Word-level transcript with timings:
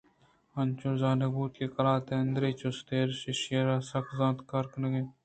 انچوش 0.59 0.95
زانگ 1.01 1.23
بوت 1.33 1.51
کہ 1.57 1.65
قلاتءِ 1.75 2.17
اندری 2.21 2.51
چست 2.59 2.87
ءُایراں 2.91 3.15
ایشیءَ 3.29 3.65
را 3.67 3.77
سک 3.89 4.05
زانت 4.17 4.39
کارکُتگ 4.49 4.93